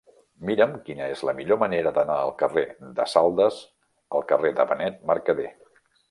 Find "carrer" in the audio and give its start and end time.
2.39-2.63, 4.33-4.51